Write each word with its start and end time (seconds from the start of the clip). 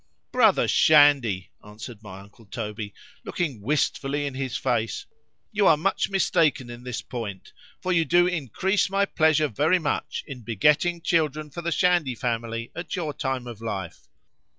——Brother 0.31 0.67
Shandy, 0.67 1.51
answered 1.63 2.01
my 2.01 2.21
uncle 2.21 2.47
Toby, 2.47 2.91
looking 3.23 3.61
wistfully 3.61 4.25
in 4.25 4.33
his 4.33 4.57
face,——you 4.57 5.67
are 5.67 5.77
much 5.77 6.09
mistaken 6.09 6.71
in 6.71 6.83
this 6.83 7.03
point:—for 7.03 7.93
you 7.93 8.03
do 8.03 8.25
increase 8.25 8.89
my 8.89 9.05
pleasure 9.05 9.47
very 9.47 9.77
much, 9.77 10.23
in 10.25 10.41
begetting 10.41 11.01
children 11.01 11.51
for 11.51 11.61
the 11.61 11.71
Shandy 11.71 12.15
family 12.15 12.71
at 12.75 12.95
your 12.95 13.13
time 13.13 13.45
of 13.45 13.61
life. 13.61 14.07